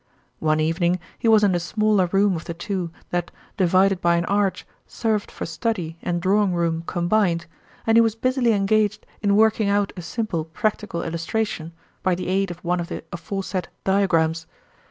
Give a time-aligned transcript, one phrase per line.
[0.39, 4.25] One evening he was in the smaller room of the two that, divided by an
[4.25, 7.45] arch, served for study and drawing room combined;
[7.85, 12.49] and he was busily engaged in working out a simple practical illustration, by the aid
[12.49, 14.47] of one of the aforesaid diagrams.